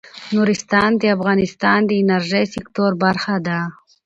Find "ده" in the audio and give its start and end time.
3.47-3.59